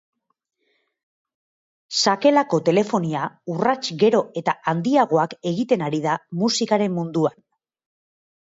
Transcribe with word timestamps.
Sakelako 1.97 2.59
telefonia 2.71 3.27
urrats 3.57 3.83
gero 4.05 4.23
eta 4.43 4.57
handiagoak 4.73 5.37
egiten 5.53 5.85
ari 5.91 6.03
da 6.09 6.17
musikaren 6.41 6.97
munduan. 6.97 7.41